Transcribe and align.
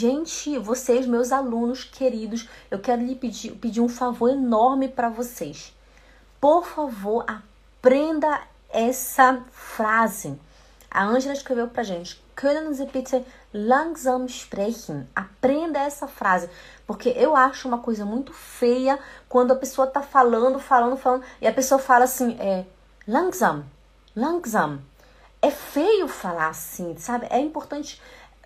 Gente, 0.00 0.56
vocês, 0.56 1.04
meus 1.04 1.30
alunos 1.30 1.84
queridos, 1.84 2.48
eu 2.70 2.78
quero 2.78 3.02
lhe 3.02 3.14
pedir, 3.14 3.52
pedir 3.56 3.82
um 3.82 3.88
favor 3.88 4.30
enorme 4.30 4.88
para 4.88 5.10
vocês. 5.10 5.76
Por 6.40 6.64
favor, 6.64 7.22
aprenda 7.28 8.40
essa 8.70 9.44
frase. 9.52 10.40
A 10.90 11.04
Ângela 11.04 11.34
escreveu 11.34 11.68
pra 11.68 11.82
gente: 11.82 12.18
Können 12.34 12.72
Sie 12.72 12.86
bitte 12.86 13.22
langsam 13.52 14.24
sprechen? 14.24 15.06
Aprenda 15.14 15.78
essa 15.78 16.08
frase. 16.08 16.48
Porque 16.86 17.10
eu 17.10 17.36
acho 17.36 17.68
uma 17.68 17.80
coisa 17.80 18.06
muito 18.06 18.32
feia 18.32 18.98
quando 19.28 19.52
a 19.52 19.56
pessoa 19.56 19.86
tá 19.86 20.00
falando, 20.00 20.58
falando, 20.58 20.96
falando, 20.96 21.26
e 21.42 21.46
a 21.46 21.52
pessoa 21.52 21.78
fala 21.78 22.04
assim: 22.04 22.38
é, 22.40 22.64
langsam, 23.06 23.66
langsam. 24.16 24.80
É 25.42 25.50
feio 25.50 26.08
falar 26.08 26.48
assim, 26.48 26.96
sabe? 26.96 27.26
É 27.28 27.38
importante 27.38 28.00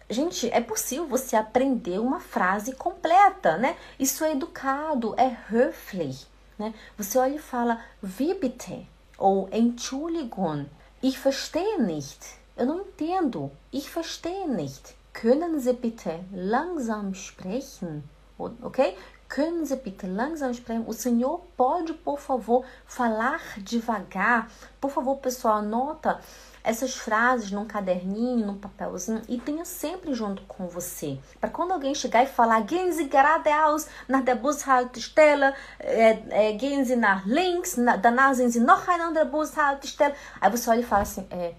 Gente, 0.09 0.51
é 0.51 0.61
possível 0.61 1.07
você 1.07 1.37
aprender 1.37 1.99
uma 1.99 2.21
frase 2.21 2.73
completa, 2.75 3.57
né? 3.57 3.77
Isso 3.99 4.25
é 4.25 4.33
educado, 4.33 5.15
é 5.17 5.37
höflich, 5.51 6.27
né? 6.59 6.75
Você 6.97 7.19
olha 7.19 7.37
e 7.37 7.39
fala 7.39 7.81
wie 8.03 8.35
bitte 8.35 8.87
ou 9.17 9.49
Entschuldigung, 9.53 10.67
ich 11.03 11.19
verstehe 11.19 11.79
nicht. 11.79 12.19
Eu 12.57 12.67
não 12.67 12.81
entendo. 12.81 13.51
Ich 13.73 13.91
verstehe 13.91 14.47
nicht. 14.49 14.95
Können 15.13 15.61
Sie 15.61 15.73
bitte 15.73 16.21
langsam 16.33 17.15
sprechen? 17.15 18.03
Ok? 18.39 18.97
Können 19.35 19.67
Sie 19.67 19.75
bitte 19.75 20.07
langsam 20.07 20.55
sprechen? 20.55 20.85
O 20.87 20.93
senhor 20.93 21.41
pode, 21.57 21.93
por 21.93 22.21
favor, 22.21 22.65
falar 22.87 23.41
devagar? 23.57 24.49
Por 24.81 24.93
favor, 24.93 25.17
pessoal, 25.17 25.57
anota 25.57 26.21
essas 26.63 26.95
frases 26.95 27.51
num 27.51 27.67
caderninho, 27.67 28.47
num 28.47 28.57
papelzinho 28.57 29.23
e 29.29 29.37
tenha 29.37 29.65
sempre 29.65 30.15
junto 30.15 30.43
com 30.43 30.69
você. 30.69 31.19
Para 31.41 31.51
quando 31.51 31.73
alguém 31.73 31.97
chegar 31.97 32.23
e 32.23 32.29
falar 32.29 32.61
gehen 32.61 32.93
Sie 32.93 33.11
geradeaus 33.11 33.89
nach 34.07 34.23
der 34.23 34.37
Bushaltestelle, 34.37 35.53
é, 35.81 36.23
é, 36.31 36.53
gehen 36.53 36.85
Sie 36.85 36.95
nach 36.95 37.27
links, 37.27 37.77
na, 37.77 37.97
danach 37.97 38.37
sind 38.37 38.51
Sie 38.51 38.61
noch 38.61 38.87
eine 38.87 39.03
andere 39.03 39.25
Bushaltestelle. 39.25 40.15
Aí 40.41 40.49
você 40.49 40.71
olha 40.71 40.81
e 40.81 40.85
fala 40.85 41.03
assim, 41.03 41.27
é, 41.33 41.55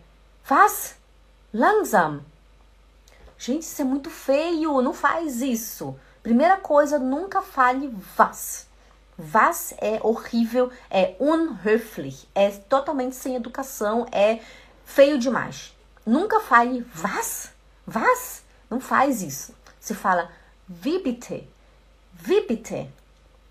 was? 0.49 0.95
Langsam. 1.53 2.21
Gente, 3.37 3.63
isso 3.63 3.81
é 3.81 3.85
muito 3.85 4.09
feio, 4.09 4.81
não 4.81 4.93
faz 4.93 5.41
isso. 5.41 5.93
Primeira 6.25 6.57
coisa, 6.57 6.97
nunca 6.97 7.39
fale 7.43 7.95
was. 8.17 8.65
Was 9.31 9.75
é 9.77 9.99
horrível, 10.01 10.71
é 10.89 11.15
unhöflich, 11.19 12.27
é 12.33 12.49
totalmente 12.49 13.15
sem 13.15 13.35
educação, 13.35 14.07
é 14.11 14.39
feio 14.83 15.19
demais. 15.19 15.77
Nunca 16.03 16.39
fale 16.39 16.83
was, 16.99 17.51
was, 17.85 18.43
não 18.71 18.79
faz 18.79 19.21
isso. 19.21 19.53
Você 19.79 19.93
fala 19.93 20.31
wie 20.67 20.97
bitte, 20.97 21.47
wie 22.11 22.41
bitte, 22.47 22.91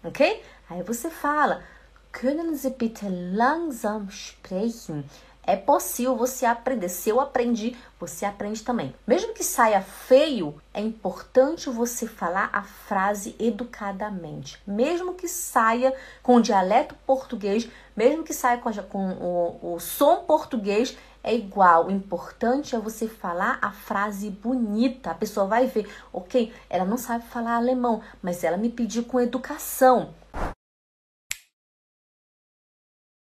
ok? 0.02 0.42
Aí 0.68 0.82
você 0.82 1.08
fala 1.10 1.62
können 2.10 2.56
Sie 2.56 2.70
bitte 2.70 3.06
langsam 3.08 4.10
sprechen? 4.10 5.04
É 5.46 5.56
possível 5.56 6.16
você 6.16 6.46
aprender. 6.46 6.88
Se 6.88 7.10
eu 7.10 7.20
aprendi, 7.20 7.76
você 8.00 8.24
aprende 8.24 8.62
também. 8.62 8.94
Mesmo 9.06 9.34
que 9.34 9.44
saia 9.44 9.82
feio, 9.82 10.60
é 10.72 10.80
importante 10.80 11.68
você 11.68 12.06
falar 12.06 12.48
a 12.52 12.62
frase 12.62 13.36
educadamente. 13.38 14.60
Mesmo 14.66 15.14
que 15.14 15.28
saia 15.28 15.94
com 16.22 16.36
o 16.36 16.42
dialeto 16.42 16.94
português, 17.06 17.68
mesmo 17.94 18.24
que 18.24 18.32
saia 18.32 18.58
com, 18.58 18.72
com 18.72 19.10
o, 19.12 19.74
o 19.74 19.80
som 19.80 20.24
português, 20.24 20.96
é 21.22 21.34
igual. 21.34 21.86
O 21.86 21.90
importante 21.90 22.76
é 22.76 22.78
você 22.78 23.08
falar 23.08 23.58
a 23.62 23.70
frase 23.70 24.30
bonita. 24.30 25.10
A 25.10 25.14
pessoa 25.14 25.46
vai 25.46 25.66
ver, 25.66 25.88
ok, 26.12 26.52
ela 26.68 26.84
não 26.84 26.98
sabe 26.98 27.24
falar 27.26 27.56
alemão, 27.56 28.02
mas 28.22 28.44
ela 28.44 28.56
me 28.58 28.68
pediu 28.68 29.04
com 29.04 29.20
educação. 29.20 30.14